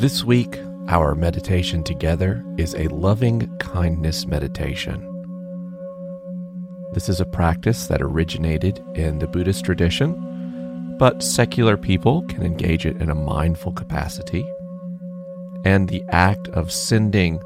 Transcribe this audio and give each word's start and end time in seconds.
This 0.00 0.24
week, 0.24 0.58
our 0.88 1.14
meditation 1.14 1.84
together 1.84 2.42
is 2.56 2.74
a 2.74 2.88
loving 2.88 3.54
kindness 3.58 4.24
meditation. 4.24 5.06
This 6.94 7.10
is 7.10 7.20
a 7.20 7.26
practice 7.26 7.86
that 7.88 8.00
originated 8.00 8.82
in 8.94 9.18
the 9.18 9.26
Buddhist 9.26 9.62
tradition, 9.62 10.96
but 10.98 11.22
secular 11.22 11.76
people 11.76 12.22
can 12.28 12.42
engage 12.42 12.86
it 12.86 12.96
in 13.02 13.10
a 13.10 13.14
mindful 13.14 13.72
capacity. 13.72 14.42
And 15.66 15.90
the 15.90 16.02
act 16.08 16.48
of 16.48 16.72
sending 16.72 17.38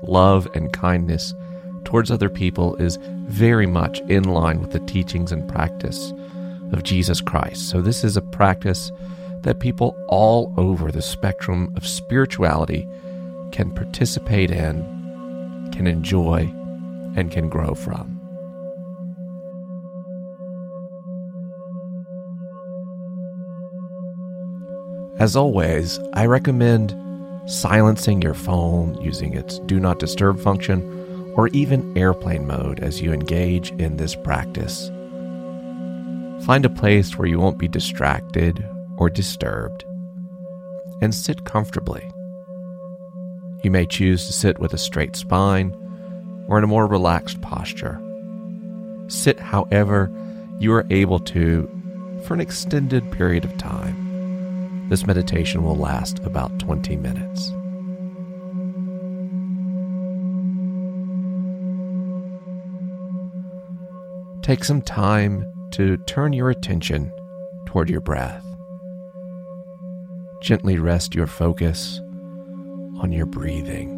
love 0.00 0.48
and 0.54 0.72
kindness 0.72 1.34
towards 1.84 2.10
other 2.10 2.30
people 2.30 2.74
is 2.76 2.98
very 3.26 3.66
much 3.66 4.00
in 4.08 4.24
line 4.24 4.62
with 4.62 4.70
the 4.70 4.80
teachings 4.80 5.30
and 5.30 5.46
practice 5.46 6.14
of 6.72 6.84
Jesus 6.84 7.20
Christ. 7.20 7.68
So, 7.68 7.82
this 7.82 8.02
is 8.02 8.16
a 8.16 8.22
practice 8.22 8.90
that 9.42 9.60
people 9.60 9.96
all 10.08 10.52
over 10.56 10.90
the 10.90 11.02
spectrum 11.02 11.72
of 11.76 11.86
spirituality 11.86 12.88
can 13.52 13.70
participate 13.72 14.50
in, 14.50 15.70
can 15.72 15.86
enjoy, 15.86 16.40
and 17.16 17.30
can 17.30 17.48
grow 17.48 17.74
from. 17.74 18.18
As 25.18 25.34
always, 25.34 25.98
I 26.12 26.26
recommend 26.26 26.94
silencing 27.46 28.22
your 28.22 28.34
phone 28.34 29.00
using 29.02 29.34
its 29.34 29.58
do 29.60 29.80
not 29.80 29.98
disturb 29.98 30.38
function 30.38 31.32
or 31.34 31.48
even 31.48 31.96
airplane 31.96 32.46
mode 32.46 32.80
as 32.80 33.00
you 33.00 33.12
engage 33.12 33.70
in 33.72 33.96
this 33.96 34.14
practice. 34.14 34.90
Find 36.44 36.64
a 36.64 36.70
place 36.70 37.16
where 37.16 37.26
you 37.26 37.40
won't 37.40 37.58
be 37.58 37.66
distracted 37.66 38.64
or 38.98 39.08
disturbed, 39.08 39.84
and 41.00 41.14
sit 41.14 41.44
comfortably. 41.44 42.12
You 43.62 43.70
may 43.70 43.86
choose 43.86 44.26
to 44.26 44.32
sit 44.32 44.58
with 44.58 44.74
a 44.74 44.78
straight 44.78 45.16
spine 45.16 45.74
or 46.48 46.58
in 46.58 46.64
a 46.64 46.68
more 46.68 46.86
relaxed 46.86 47.40
posture. 47.40 48.00
Sit 49.08 49.38
however 49.38 50.10
you 50.58 50.72
are 50.72 50.86
able 50.90 51.20
to 51.20 51.68
for 52.24 52.34
an 52.34 52.40
extended 52.40 53.10
period 53.12 53.44
of 53.44 53.56
time. 53.56 54.88
This 54.88 55.06
meditation 55.06 55.62
will 55.62 55.76
last 55.76 56.18
about 56.20 56.58
20 56.58 56.96
minutes. 56.96 57.52
Take 64.42 64.64
some 64.64 64.80
time 64.80 65.44
to 65.72 65.98
turn 65.98 66.32
your 66.32 66.48
attention 66.48 67.12
toward 67.66 67.90
your 67.90 68.00
breath. 68.00 68.47
Gently 70.40 70.78
rest 70.78 71.16
your 71.16 71.26
focus 71.26 72.00
on 73.00 73.10
your 73.10 73.26
breathing. 73.26 73.96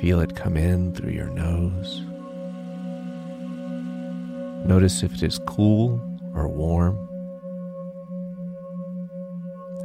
Feel 0.00 0.20
it 0.20 0.34
come 0.34 0.56
in 0.56 0.92
through 0.94 1.12
your 1.12 1.28
nose. 1.28 2.02
Notice 4.66 5.04
if 5.04 5.14
it 5.14 5.22
is 5.22 5.38
cool 5.46 6.00
or 6.34 6.48
warm. 6.48 6.98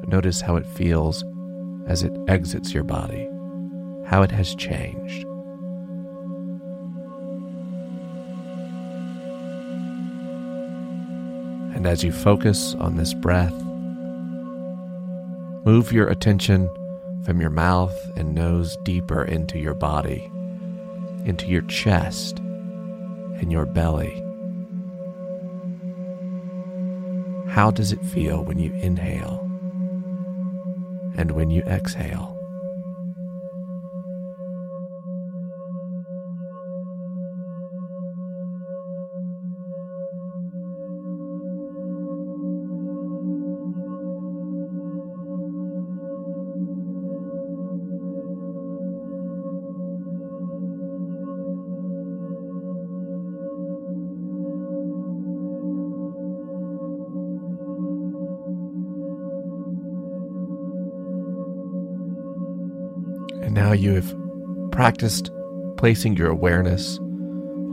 Notice 0.07 0.41
how 0.41 0.55
it 0.55 0.65
feels 0.65 1.23
as 1.87 2.01
it 2.01 2.11
exits 2.27 2.73
your 2.73 2.83
body, 2.83 3.29
how 4.07 4.23
it 4.23 4.31
has 4.31 4.55
changed. 4.55 5.27
And 11.75 11.85
as 11.85 12.03
you 12.03 12.11
focus 12.11 12.73
on 12.75 12.95
this 12.95 13.13
breath, 13.13 13.53
move 15.69 15.93
your 15.93 16.07
attention 16.07 16.67
from 17.23 17.39
your 17.39 17.51
mouth 17.51 17.95
and 18.17 18.33
nose 18.33 18.75
deeper 18.85 19.23
into 19.23 19.59
your 19.59 19.75
body, 19.75 20.27
into 21.25 21.45
your 21.45 21.61
chest 21.61 22.39
and 22.39 23.51
your 23.51 23.67
belly. 23.67 24.09
How 27.51 27.69
does 27.69 27.91
it 27.91 28.03
feel 28.03 28.43
when 28.43 28.57
you 28.57 28.73
inhale 28.81 29.41
and 31.15 31.29
when 31.33 31.51
you 31.51 31.61
exhale? 31.61 32.38
Now 63.59 63.73
you 63.73 63.93
have 63.93 64.15
practiced 64.71 65.29
placing 65.75 66.15
your 66.15 66.29
awareness 66.29 66.97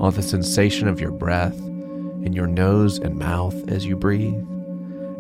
on 0.01 0.13
the 0.17 0.21
sensation 0.21 0.89
of 0.89 1.01
your 1.01 1.13
breath 1.13 1.57
in 2.25 2.33
your 2.33 2.49
nose 2.49 2.99
and 2.99 3.17
mouth 3.17 3.55
as 3.71 3.87
you 3.87 3.95
breathe. 3.95 4.45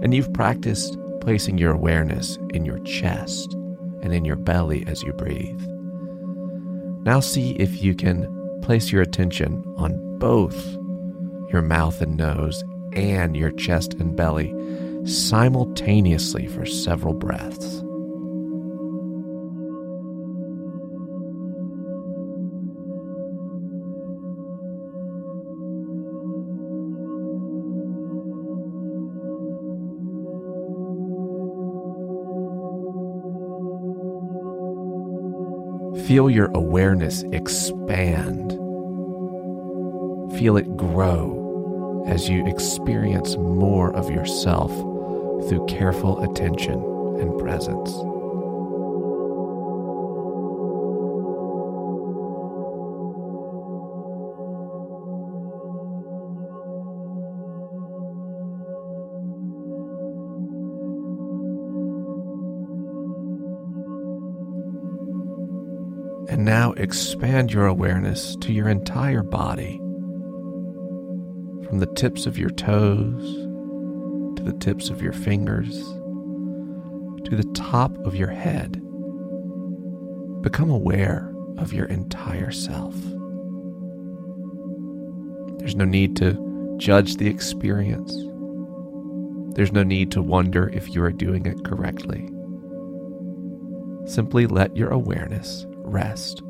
And 0.02 0.12
you've 0.12 0.32
practiced 0.32 0.98
placing 1.20 1.58
your 1.58 1.72
awareness 1.72 2.36
in 2.52 2.64
your 2.64 2.80
chest 2.80 3.54
and 4.02 4.12
in 4.12 4.24
your 4.24 4.34
belly 4.34 4.84
as 4.88 5.04
you 5.04 5.12
breathe. 5.12 5.62
Now 7.04 7.20
see 7.20 7.52
if 7.52 7.80
you 7.80 7.94
can 7.94 8.26
place 8.60 8.90
your 8.90 9.02
attention 9.02 9.62
on 9.76 10.18
both 10.18 10.60
your 11.52 11.62
mouth 11.62 12.02
and 12.02 12.16
nose 12.16 12.64
and 12.92 13.36
your 13.36 13.52
chest 13.52 13.94
and 13.94 14.16
belly 14.16 14.52
simultaneously 15.06 16.48
for 16.48 16.66
several 16.66 17.14
breaths. 17.14 17.85
Feel 36.06 36.30
your 36.30 36.52
awareness 36.54 37.24
expand. 37.32 38.52
Feel 40.38 40.56
it 40.56 40.76
grow 40.76 42.04
as 42.06 42.28
you 42.28 42.46
experience 42.46 43.36
more 43.36 43.92
of 43.92 44.08
yourself 44.08 44.70
through 45.48 45.66
careful 45.66 46.22
attention 46.22 46.74
and 47.20 47.36
presence. 47.40 47.90
And 66.36 66.44
now 66.44 66.72
expand 66.72 67.50
your 67.50 67.64
awareness 67.64 68.36
to 68.42 68.52
your 68.52 68.68
entire 68.68 69.22
body, 69.22 69.78
from 71.66 71.78
the 71.78 71.90
tips 71.96 72.26
of 72.26 72.36
your 72.36 72.50
toes 72.50 73.34
to 74.36 74.42
the 74.42 74.52
tips 74.60 74.90
of 74.90 75.00
your 75.00 75.14
fingers 75.14 75.82
to 77.24 77.36
the 77.36 77.50
top 77.54 77.96
of 78.04 78.14
your 78.14 78.28
head. 78.28 78.72
Become 80.42 80.68
aware 80.68 81.34
of 81.56 81.72
your 81.72 81.86
entire 81.86 82.50
self. 82.50 82.94
There's 85.58 85.74
no 85.74 85.86
need 85.86 86.16
to 86.16 86.76
judge 86.76 87.16
the 87.16 87.28
experience. 87.28 88.14
There's 89.56 89.72
no 89.72 89.84
need 89.84 90.12
to 90.12 90.20
wonder 90.20 90.68
if 90.68 90.94
you 90.94 91.02
are 91.02 91.12
doing 91.12 91.46
it 91.46 91.64
correctly. 91.64 92.28
Simply 94.04 94.46
let 94.46 94.76
your 94.76 94.90
awareness 94.90 95.64
rest 95.86 96.42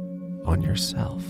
on 0.45 0.63
yourself. 0.63 1.23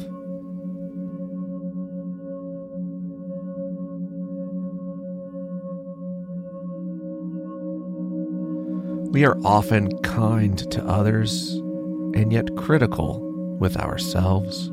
We 9.12 9.24
are 9.24 9.38
often 9.44 9.96
kind 10.02 10.58
to 10.70 10.84
others 10.84 11.52
and 12.14 12.32
yet 12.32 12.54
critical 12.56 13.20
with 13.58 13.76
ourselves. 13.76 14.70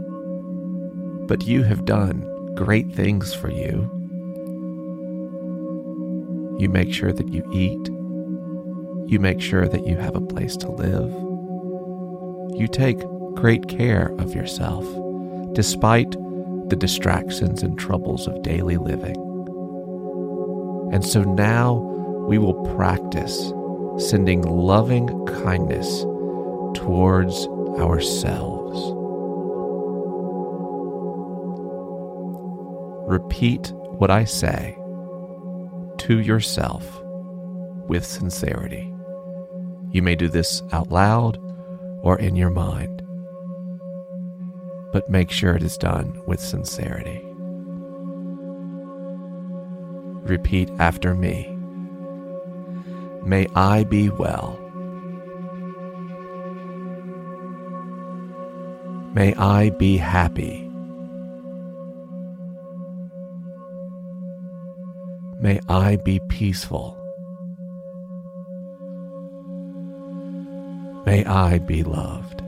But 1.27 1.43
you 1.47 1.63
have 1.63 1.85
done 1.85 2.25
great 2.55 2.91
things 2.93 3.33
for 3.33 3.49
you. 3.49 3.89
You 6.59 6.69
make 6.69 6.93
sure 6.93 7.13
that 7.13 7.29
you 7.29 7.49
eat, 7.53 7.89
You 9.07 9.19
make 9.19 9.41
sure 9.41 9.67
that 9.67 9.85
you 9.85 9.95
have 9.97 10.15
a 10.15 10.21
place 10.21 10.55
to 10.57 10.71
live. 10.71 11.11
You 12.59 12.67
take 12.67 12.99
great 13.35 13.67
care 13.67 14.13
of 14.19 14.33
yourself, 14.33 14.85
despite 15.53 16.11
the 16.69 16.75
distractions 16.75 17.61
and 17.61 17.77
troubles 17.77 18.27
of 18.27 18.41
daily 18.41 18.77
living. 18.77 19.15
And 20.93 21.05
so 21.05 21.23
now 21.23 21.75
we 22.27 22.37
will 22.37 22.75
practice 22.75 23.51
sending 23.97 24.41
loving 24.41 25.07
kindness 25.25 26.01
towards 26.73 27.47
ourselves. 27.79 28.79
Repeat 33.07 33.71
what 33.97 34.09
I 34.09 34.23
say 34.23 34.75
to 35.99 36.19
yourself 36.19 37.01
with 37.87 38.05
sincerity. 38.05 38.91
You 39.91 40.01
may 40.01 40.15
do 40.15 40.27
this 40.27 40.63
out 40.71 40.89
loud 40.89 41.37
or 42.01 42.17
in 42.17 42.35
your 42.35 42.49
mind, 42.49 43.02
but 44.93 45.09
make 45.09 45.31
sure 45.31 45.55
it 45.55 45.63
is 45.63 45.75
done 45.75 46.21
with 46.27 46.39
sincerity. 46.39 47.19
Repeat 50.23 50.69
after 50.79 51.15
me. 51.15 51.49
May 53.25 53.47
I 53.55 53.83
be 53.85 54.09
well. 54.09 54.59
May 59.15 59.33
I 59.33 59.71
be 59.71 59.97
happy. 59.97 60.69
May 65.39 65.59
I 65.67 65.97
be 65.97 66.19
peaceful. 66.29 66.97
May 71.05 71.25
I 71.25 71.57
be 71.57 71.83
loved. 71.83 72.42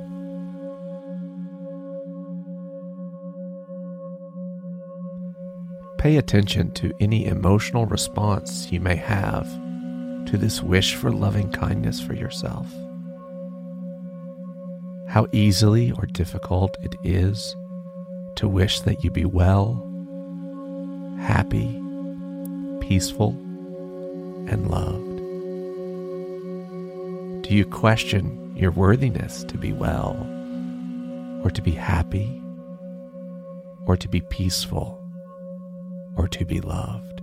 Pay 6.05 6.17
attention 6.17 6.69
to 6.73 6.93
any 6.99 7.25
emotional 7.25 7.87
response 7.87 8.71
you 8.71 8.79
may 8.79 8.95
have 8.95 9.47
to 10.27 10.37
this 10.37 10.61
wish 10.61 10.93
for 10.93 11.11
loving 11.11 11.51
kindness 11.51 11.99
for 11.99 12.13
yourself. 12.13 12.71
How 15.09 15.25
easily 15.31 15.93
or 15.93 16.05
difficult 16.05 16.77
it 16.83 16.93
is 17.03 17.55
to 18.35 18.47
wish 18.47 18.81
that 18.81 19.03
you 19.03 19.09
be 19.09 19.25
well, 19.25 19.81
happy, 21.21 21.81
peaceful, 22.81 23.31
and 24.47 24.69
loved. 24.69 25.17
Do 27.47 27.55
you 27.55 27.65
question 27.65 28.55
your 28.55 28.69
worthiness 28.69 29.43
to 29.45 29.57
be 29.57 29.73
well, 29.73 30.15
or 31.43 31.49
to 31.49 31.63
be 31.63 31.71
happy, 31.71 32.43
or 33.87 33.97
to 33.97 34.07
be 34.07 34.21
peaceful, 34.21 35.01
or 36.15 36.27
to 36.27 36.45
be 36.45 36.61
loved? 36.61 37.14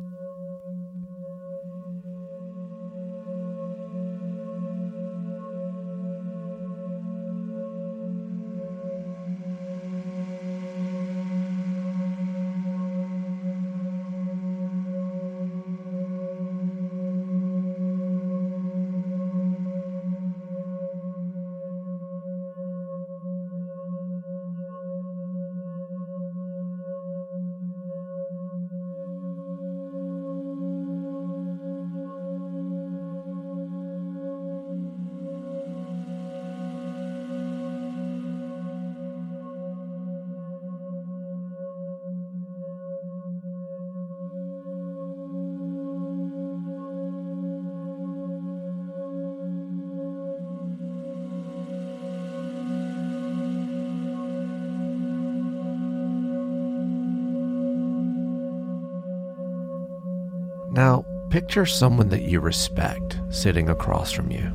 Now, 60.72 61.04
picture 61.28 61.66
someone 61.66 62.08
that 62.08 62.22
you 62.22 62.40
respect 62.40 63.20
sitting 63.28 63.68
across 63.68 64.10
from 64.10 64.30
you. 64.30 64.50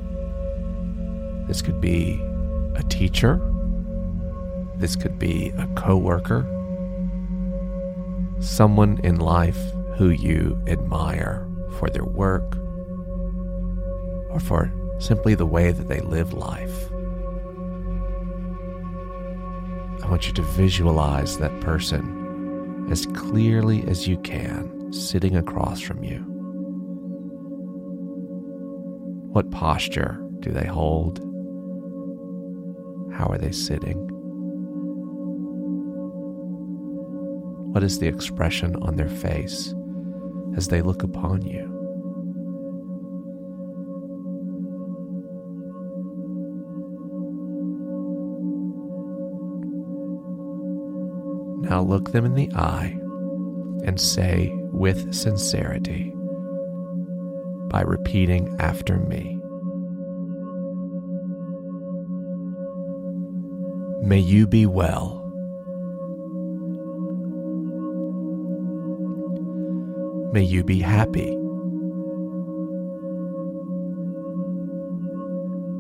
This 1.47 1.61
could 1.61 1.79
be 1.79 2.19
a 2.73 2.81
teacher. 2.89 3.39
This 4.77 4.95
could 4.95 5.19
be 5.19 5.49
a 5.59 5.67
coworker. 5.75 6.41
Someone 8.39 8.99
in 9.03 9.19
life 9.19 9.59
who 9.95 10.09
you 10.09 10.59
admire 10.65 11.47
for 11.77 11.87
their 11.87 12.05
work 12.05 12.57
or 14.31 14.39
for 14.39 14.73
simply 14.97 15.35
the 15.35 15.45
way 15.45 15.71
that 15.71 15.87
they 15.87 15.99
live 15.99 16.33
life. 16.33 16.91
I 20.03 20.09
want 20.09 20.25
you 20.25 20.33
to 20.33 20.41
visualize 20.41 21.37
that 21.37 21.61
person 21.61 22.87
as 22.89 23.05
clearly 23.05 23.83
as 23.87 24.07
you 24.07 24.17
can 24.17 24.76
sitting 24.91 25.35
across 25.35 25.81
from 25.81 26.03
you? 26.03 26.19
What 29.31 29.51
posture 29.51 30.19
do 30.39 30.51
they 30.51 30.65
hold? 30.65 31.19
How 33.13 33.27
are 33.27 33.37
they 33.37 33.51
sitting? 33.51 33.97
What 37.71 37.83
is 37.83 37.99
the 37.99 38.07
expression 38.07 38.75
on 38.77 38.95
their 38.95 39.09
face 39.09 39.73
as 40.56 40.69
they 40.69 40.81
look 40.81 41.03
upon 41.03 41.44
you? 41.44 41.67
Now 51.69 51.81
look 51.81 52.11
them 52.11 52.25
in 52.25 52.33
the 52.33 52.49
eye 52.56 52.97
and 53.83 53.99
say 53.99 54.56
with 54.71 55.14
sincerity 55.14 56.14
by 57.69 57.81
repeating 57.81 58.56
after 58.59 58.97
me. 58.97 59.40
May 64.02 64.19
you 64.19 64.47
be 64.47 64.66
well. 64.66 65.24
May 70.31 70.44
you 70.44 70.64
be 70.64 70.80
happy. 70.80 71.36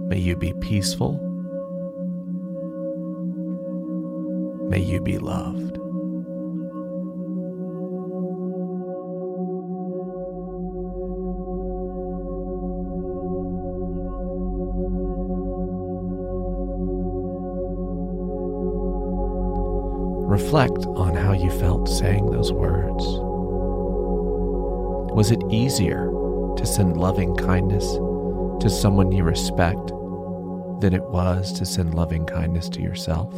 May 0.07 0.19
you 0.19 0.35
be 0.35 0.53
peaceful. 0.61 1.19
May 4.69 4.79
you 4.79 4.99
be 4.99 5.17
loved. 5.19 5.76
Reflect 20.37 20.85
on 20.85 21.15
how 21.15 21.33
you 21.33 21.49
felt 21.49 21.89
saying 21.89 22.29
those 22.29 22.53
words. 22.53 23.03
Was 25.15 25.31
it 25.31 25.41
easier 25.49 26.11
to 26.55 26.63
send 26.63 26.95
loving 26.95 27.35
kindness 27.35 27.83
to 28.61 28.69
someone 28.69 29.11
you 29.11 29.23
respect 29.23 29.87
than 30.79 30.93
it 30.93 31.03
was 31.05 31.51
to 31.53 31.65
send 31.65 31.95
loving 31.95 32.27
kindness 32.27 32.69
to 32.69 32.83
yourself? 32.83 33.33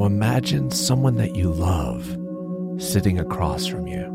Now 0.00 0.06
imagine 0.06 0.70
someone 0.70 1.16
that 1.16 1.36
you 1.36 1.52
love 1.52 2.16
sitting 2.80 3.20
across 3.20 3.66
from 3.66 3.86
you. 3.86 4.06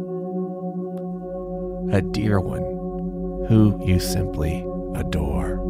A 1.93 2.01
dear 2.01 2.39
one 2.39 3.45
who 3.47 3.79
you 3.85 3.99
simply 3.99 4.65
adore. 4.95 5.61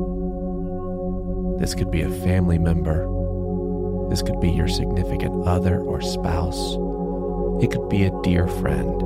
This 1.60 1.74
could 1.76 1.92
be 1.92 2.02
a 2.02 2.10
family 2.10 2.58
member. 2.58 3.10
This 4.10 4.22
could 4.22 4.40
be 4.40 4.52
your 4.52 4.70
significant 4.70 5.46
other 5.46 5.82
or 5.82 6.00
spouse. 6.00 6.76
It 7.62 7.72
could 7.72 7.90
be 7.90 8.06
a 8.06 8.22
dear 8.24 8.48
friend. 8.48 8.98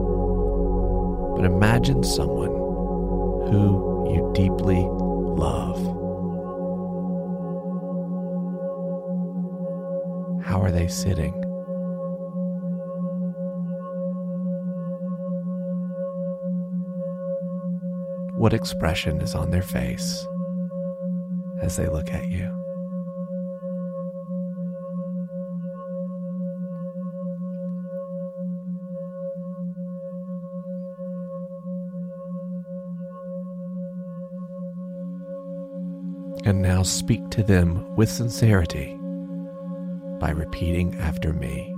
But 1.36 1.46
imagine 1.46 2.04
someone 2.04 2.52
who 3.52 4.14
you 4.14 4.32
deeply 4.36 4.86
love. 4.86 5.99
How 10.60 10.66
are 10.66 10.72
they 10.72 10.90
sitting? 10.90 11.32
What 18.36 18.52
expression 18.52 19.22
is 19.22 19.36
on 19.36 19.52
their 19.52 19.62
face 19.62 20.28
as 21.62 21.78
they 21.78 21.88
look 21.88 22.12
at 22.12 22.28
you? 22.28 22.54
And 36.44 36.62
now 36.62 36.84
speak 36.84 37.30
to 37.30 37.44
them 37.44 37.96
with 37.96 38.10
sincerity 38.10 38.99
by 40.20 40.32
repeating 40.32 40.96
after 41.00 41.34
me. 41.34 41.74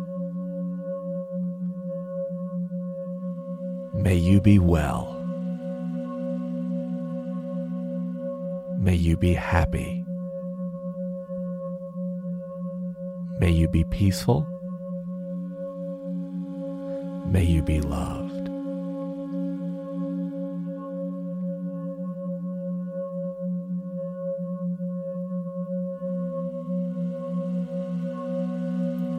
May 3.94 4.16
you 4.16 4.42
be 4.42 4.58
well. 4.58 5.16
May 8.80 8.96
you 8.96 9.16
be 9.16 9.34
happy. 9.34 10.04
May 13.40 13.52
you 13.52 13.68
be 13.68 13.84
peaceful. 13.84 14.48
May 17.28 17.44
you 17.44 17.62
be 17.62 17.80
loved. 17.80 18.31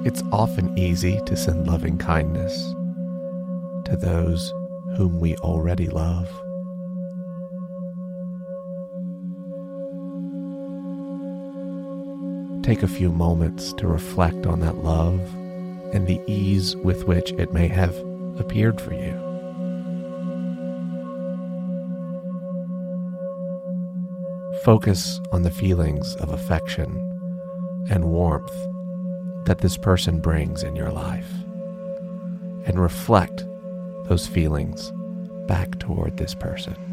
It's 0.05 0.23
often 0.33 0.77
easy 0.77 1.21
to 1.27 1.37
send 1.37 1.69
loving 1.69 1.97
kindness 1.97 2.75
to 3.85 3.97
those 3.97 4.51
whom 4.97 5.21
we 5.21 5.37
already 5.37 5.87
love. 5.87 6.29
Take 12.65 12.83
a 12.83 12.89
few 12.89 13.13
moments 13.13 13.73
to 13.75 13.87
reflect 13.87 14.45
on 14.45 14.59
that 14.59 14.79
love 14.79 15.21
and 15.95 16.09
the 16.09 16.21
ease 16.27 16.75
with 16.75 17.05
which 17.07 17.31
it 17.33 17.53
may 17.53 17.69
have 17.69 17.97
appeared 18.41 18.81
for 18.81 18.95
you. 18.95 19.13
Focus 24.65 25.21
on 25.31 25.43
the 25.43 25.51
feelings 25.53 26.17
of 26.17 26.31
affection 26.31 26.91
and 27.89 28.07
warmth 28.07 28.72
that 29.45 29.59
this 29.59 29.77
person 29.77 30.21
brings 30.21 30.63
in 30.63 30.77
your 30.77 30.91
life 30.91 31.31
and 32.67 32.81
reflect 32.81 33.45
those 34.05 34.27
feelings 34.27 34.93
back 35.47 35.79
toward 35.79 36.17
this 36.17 36.35
person. 36.35 36.92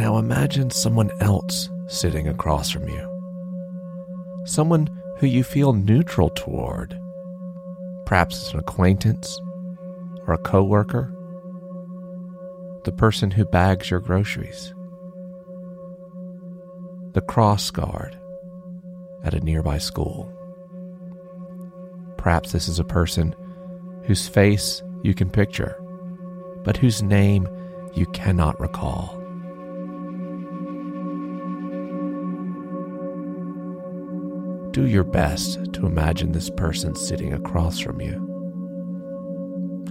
Now 0.00 0.16
imagine 0.16 0.70
someone 0.70 1.10
else 1.20 1.68
sitting 1.86 2.26
across 2.26 2.70
from 2.70 2.88
you. 2.88 4.42
Someone 4.46 4.88
who 5.18 5.26
you 5.26 5.44
feel 5.44 5.74
neutral 5.74 6.30
toward. 6.30 6.98
Perhaps 8.06 8.40
it's 8.40 8.54
an 8.54 8.60
acquaintance 8.60 9.38
or 10.26 10.32
a 10.32 10.38
coworker. 10.38 11.12
The 12.84 12.92
person 12.92 13.30
who 13.30 13.44
bags 13.44 13.90
your 13.90 14.00
groceries. 14.00 14.72
The 17.12 17.20
cross 17.20 17.70
guard 17.70 18.18
at 19.22 19.34
a 19.34 19.40
nearby 19.40 19.76
school. 19.76 20.32
Perhaps 22.16 22.52
this 22.52 22.68
is 22.68 22.78
a 22.78 22.84
person 22.84 23.36
whose 24.04 24.26
face 24.26 24.82
you 25.02 25.12
can 25.12 25.28
picture, 25.28 25.78
but 26.64 26.78
whose 26.78 27.02
name 27.02 27.46
you 27.92 28.06
cannot 28.06 28.58
recall. 28.58 29.19
Do 34.72 34.86
your 34.86 35.04
best 35.04 35.72
to 35.74 35.86
imagine 35.86 36.32
this 36.32 36.50
person 36.50 36.94
sitting 36.94 37.32
across 37.32 37.78
from 37.78 38.00
you, 38.00 38.14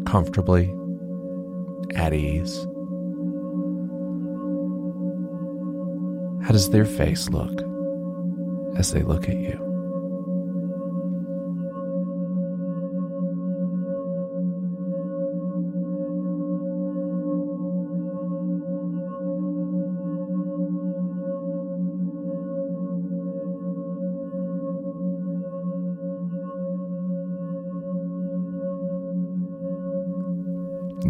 comfortably, 0.05 0.73
at 1.95 2.13
ease. 2.13 2.65
How 6.45 6.53
does 6.53 6.69
their 6.69 6.85
face 6.85 7.29
look 7.29 7.61
as 8.77 8.91
they 8.91 9.01
look 9.01 9.27
at 9.27 9.37
you? 9.37 9.68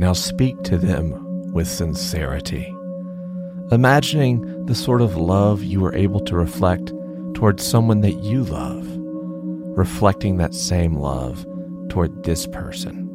Now 0.10 0.14
speak 0.14 0.64
to 0.64 0.76
them 0.76 1.52
with 1.54 1.68
sincerity, 1.68 2.66
imagining 3.72 4.66
the 4.66 4.74
sort 4.74 5.02
of 5.02 5.16
love 5.16 5.62
you 5.62 5.82
were 5.82 5.94
able 5.94 6.20
to 6.22 6.36
reflect 6.36 6.92
towards 7.36 7.64
someone 7.64 8.02
that 8.02 8.24
you 8.24 8.44
love, 8.44 8.88
reflecting 9.78 10.38
that 10.38 10.56
same 10.56 10.96
love 10.96 11.46
toward 11.90 12.24
this 12.24 12.48
person. 12.48 13.06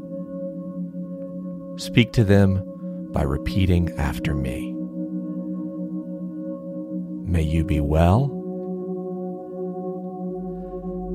Speak 1.78 2.12
to 2.12 2.22
them 2.22 2.62
by 3.10 3.22
repeating 3.22 3.92
after 3.98 4.32
me. 4.32 4.72
May 7.28 7.42
you 7.42 7.64
be 7.64 7.80
well. 7.80 8.28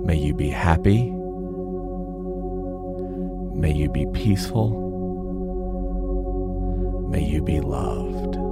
May 0.04 0.18
you 0.18 0.34
be 0.34 0.50
happy. 0.50 1.10
May 3.58 3.72
you 3.72 3.90
be 3.90 4.06
peaceful. 4.08 4.89
May 7.10 7.24
you 7.24 7.42
be 7.42 7.60
loved. 7.60 8.49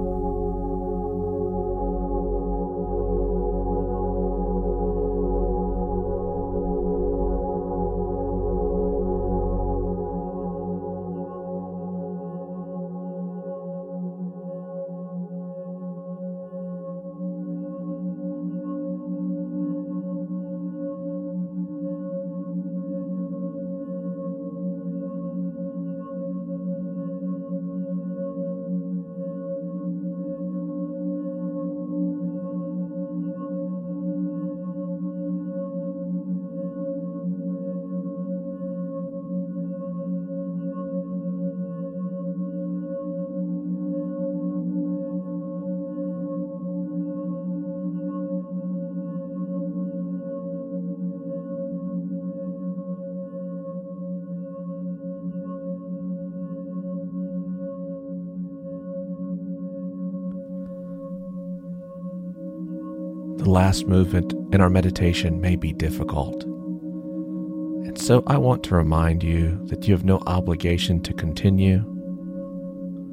The 63.38 63.48
last 63.48 63.86
movement 63.86 64.34
in 64.52 64.60
our 64.60 64.68
meditation 64.68 65.40
may 65.40 65.54
be 65.54 65.72
difficult. 65.72 66.42
And 66.42 67.96
so 67.96 68.24
I 68.26 68.36
want 68.36 68.64
to 68.64 68.74
remind 68.74 69.22
you 69.22 69.64
that 69.66 69.86
you 69.86 69.94
have 69.94 70.04
no 70.04 70.20
obligation 70.26 71.00
to 71.02 71.14
continue, 71.14 71.84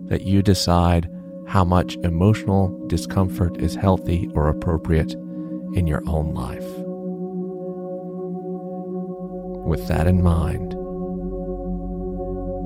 that 0.08 0.24
you 0.24 0.42
decide 0.42 1.10
how 1.48 1.64
much 1.64 1.96
emotional 1.98 2.88
discomfort 2.88 3.62
is 3.62 3.76
healthy 3.76 4.28
or 4.34 4.50
appropriate 4.50 5.14
in 5.76 5.86
your 5.86 6.02
own 6.08 6.34
life. 6.34 6.66
With 9.68 9.88
that 9.88 10.08
in 10.08 10.24
mind, 10.24 10.74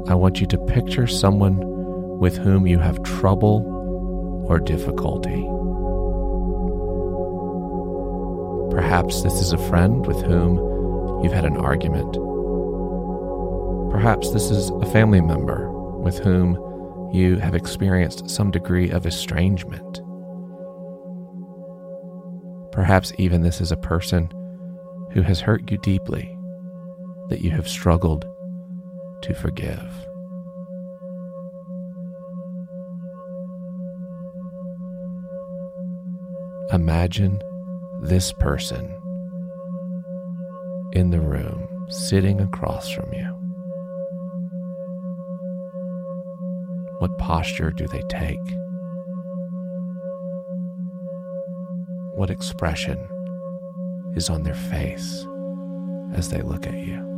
I 0.09 0.15
want 0.15 0.39
you 0.39 0.47
to 0.47 0.57
picture 0.57 1.07
someone 1.07 1.59
with 2.19 2.37
whom 2.37 2.65
you 2.65 2.79
have 2.79 3.03
trouble 3.03 4.45
or 4.47 4.59
difficulty. 4.59 5.45
Perhaps 8.71 9.23
this 9.23 9.33
is 9.33 9.51
a 9.51 9.69
friend 9.69 10.05
with 10.05 10.21
whom 10.21 10.57
you've 11.23 11.33
had 11.33 11.45
an 11.45 11.57
argument. 11.57 12.13
Perhaps 13.91 14.31
this 14.31 14.51
is 14.51 14.69
a 14.69 14.85
family 14.91 15.21
member 15.21 15.69
with 15.99 16.19
whom 16.19 16.53
you 17.11 17.37
have 17.37 17.55
experienced 17.55 18.29
some 18.29 18.51
degree 18.51 18.89
of 18.91 19.05
estrangement. 19.05 20.01
Perhaps 22.71 23.11
even 23.17 23.41
this 23.41 23.59
is 23.59 23.71
a 23.71 23.77
person 23.77 24.29
who 25.11 25.23
has 25.23 25.41
hurt 25.41 25.69
you 25.71 25.77
deeply 25.79 26.37
that 27.29 27.41
you 27.41 27.51
have 27.51 27.67
struggled 27.67 28.25
to 29.23 29.33
forgive. 29.33 30.05
Imagine 36.71 37.41
this 38.01 38.31
person 38.31 38.95
in 40.93 41.09
the 41.09 41.19
room 41.19 41.67
sitting 41.89 42.39
across 42.39 42.89
from 42.89 43.11
you. 43.13 43.25
What 46.99 47.17
posture 47.17 47.71
do 47.71 47.87
they 47.87 48.01
take? 48.09 48.37
What 52.15 52.29
expression 52.29 52.97
is 54.15 54.29
on 54.29 54.43
their 54.43 54.55
face 54.55 55.25
as 56.13 56.29
they 56.29 56.41
look 56.41 56.67
at 56.67 56.77
you? 56.77 57.08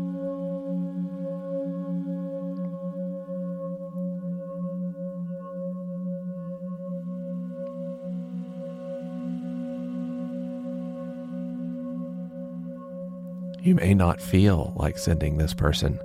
May 13.81 13.95
not 13.95 14.21
feel 14.21 14.73
like 14.75 14.95
sending 14.95 15.37
this 15.37 15.55
person 15.55 15.99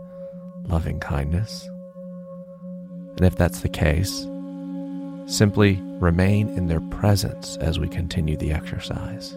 loving 0.66 0.98
kindness. 0.98 1.68
And 3.18 3.26
if 3.26 3.36
that's 3.36 3.60
the 3.60 3.68
case, 3.68 4.26
simply 5.26 5.78
remain 6.00 6.48
in 6.56 6.68
their 6.68 6.80
presence 6.80 7.58
as 7.58 7.78
we 7.78 7.86
continue 7.88 8.38
the 8.38 8.50
exercise. 8.50 9.36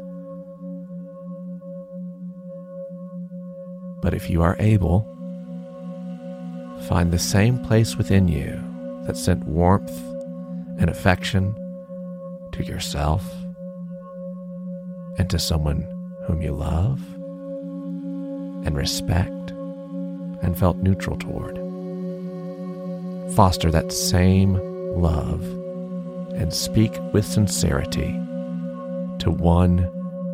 But 4.01 4.13
if 4.13 4.29
you 4.29 4.41
are 4.41 4.55
able, 4.59 5.01
find 6.87 7.11
the 7.11 7.19
same 7.19 7.59
place 7.65 7.97
within 7.97 8.29
you 8.29 8.63
that 9.05 9.17
sent 9.17 9.43
warmth 9.43 9.99
and 10.79 10.89
affection 10.89 11.53
to 12.53 12.63
yourself 12.63 13.29
and 15.17 15.29
to 15.29 15.37
someone 15.37 15.81
whom 16.25 16.41
you 16.41 16.53
love 16.53 17.01
and 18.65 18.75
respect 18.75 19.51
and 20.41 20.57
felt 20.57 20.77
neutral 20.77 21.17
toward. 21.17 21.57
Foster 23.35 23.71
that 23.71 23.91
same 23.91 24.53
love 24.99 25.43
and 26.35 26.53
speak 26.53 26.97
with 27.13 27.25
sincerity 27.25 28.11
to 29.19 29.29
one 29.29 29.77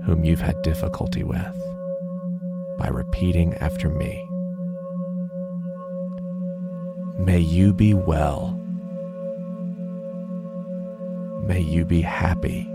whom 0.05 0.23
you've 0.23 0.41
had 0.41 0.61
difficulty 0.61 1.23
with 1.23 1.61
by 2.77 2.87
repeating 2.87 3.53
after 3.55 3.89
me. 3.89 4.23
May 7.17 7.39
you 7.39 7.73
be 7.73 7.93
well. 7.93 8.51
May 11.43 11.61
you 11.61 11.85
be 11.85 12.01
happy. 12.01 12.67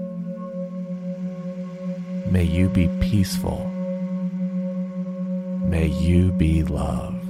May 2.30 2.44
you 2.44 2.68
be 2.68 2.88
peaceful. 3.00 3.69
May 5.62 5.86
you 5.86 6.32
be 6.32 6.62
loved. 6.64 7.20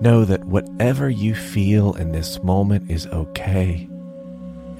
Know 0.00 0.24
that 0.24 0.44
whatever 0.46 1.08
you 1.08 1.34
feel 1.34 1.92
in 1.94 2.10
this 2.10 2.42
moment 2.42 2.90
is 2.90 3.06
okay 3.06 3.88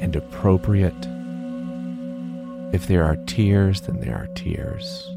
and 0.00 0.16
appropriate. 0.16 1.06
If 2.74 2.88
there 2.88 3.04
are 3.04 3.16
tears, 3.26 3.82
then 3.82 4.00
there 4.00 4.16
are 4.16 4.26
tears. 4.34 5.08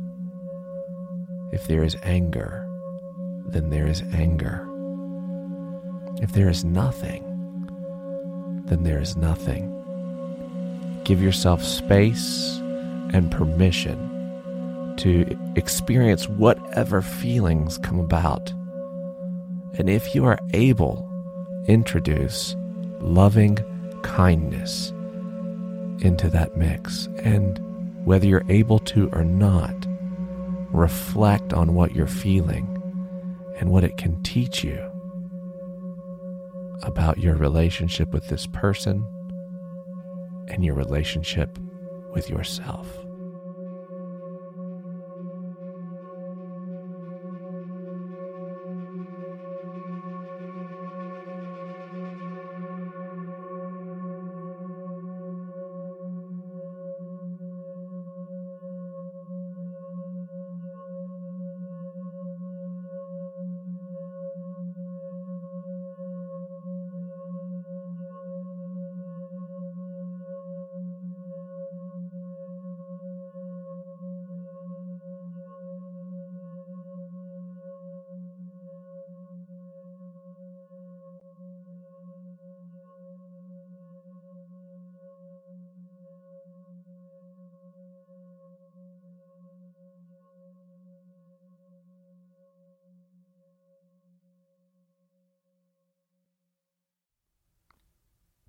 If 1.52 1.68
there 1.68 1.84
is 1.84 1.98
anger, 2.04 2.68
then 3.46 3.70
there 3.70 3.88
is 3.88 4.02
anger. 4.14 4.68
If 6.22 6.32
there 6.32 6.50
is 6.50 6.64
nothing, 6.66 7.24
then 8.66 8.84
there 8.84 9.00
is 9.00 9.16
nothing. 9.16 9.72
Give 11.04 11.22
yourself 11.22 11.64
space 11.64 12.58
and 13.14 13.32
permission 13.32 14.94
to 14.98 15.38
experience 15.56 16.28
whatever 16.28 17.02
feelings 17.02 17.78
come 17.78 18.00
about. 18.00 18.52
And 19.78 19.90
if 19.90 20.16
you 20.16 20.26
are 20.26 20.40
able, 20.54 21.08
introduce 21.68 22.56
loving 23.00 23.58
kindness 24.04 24.92
into 26.00 26.30
that 26.30 26.56
mix. 26.58 27.08
And 27.24 27.60
whether 28.06 28.26
you're 28.26 28.46
able 28.50 28.80
to 28.80 29.10
or 29.12 29.24
not, 29.24 29.76
reflect 30.72 31.54
on 31.54 31.74
what 31.74 31.96
you're 31.96 32.08
feeling 32.08 32.75
and 33.58 33.70
what 33.70 33.84
it 33.84 33.98
can 33.98 34.22
teach 34.24 34.64
you 34.64 34.92
about 36.84 37.18
your 37.18 37.36
relationship 37.36 38.12
with 38.12 38.28
this 38.28 38.46
person 38.48 39.06
and 40.50 40.64
your 40.64 40.76
relationship 40.76 41.58
with 42.14 42.30
yourself. 42.30 43.05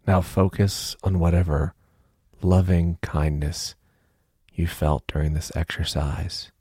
Now 0.07 0.21
focus 0.21 0.97
on 1.03 1.19
whatever 1.19 1.75
loving 2.41 2.99
kindness 3.03 3.75
you 4.53 4.67
felt 4.67 5.07
during 5.09 5.35
this 5.35 5.51
exercise, 5.55 6.53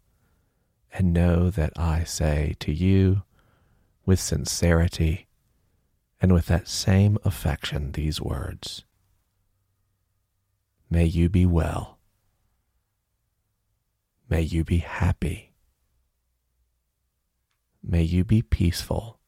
and 0.92 1.14
know 1.14 1.50
that 1.50 1.74
I 1.78 2.04
say 2.04 2.56
to 2.60 2.74
you 2.74 3.24
with 4.06 4.20
sincerity 4.20 5.28
and 6.22 6.34
with 6.34 6.48
that 6.48 6.68
same 6.68 7.18
affection 7.24 7.92
these 7.92 8.20
words 8.20 8.84
May 10.90 11.06
you 11.06 11.30
be 11.30 11.46
well. 11.46 11.98
May 14.30 14.42
you 14.42 14.64
be 14.64 14.78
happy. 14.78 15.52
May 17.84 18.04
you 18.04 18.24
be 18.24 18.42
peaceful. 18.42 19.20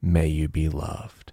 May 0.00 0.28
you 0.28 0.48
be 0.48 0.68
loved. 0.68 1.32